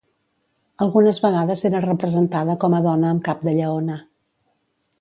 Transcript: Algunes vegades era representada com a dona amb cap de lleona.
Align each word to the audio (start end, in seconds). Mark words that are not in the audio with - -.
Algunes 0.85 1.19
vegades 1.25 1.61
era 1.69 1.83
representada 1.85 2.55
com 2.65 2.77
a 2.77 2.81
dona 2.89 3.11
amb 3.13 3.25
cap 3.29 3.45
de 3.51 3.57
lleona. 3.61 4.01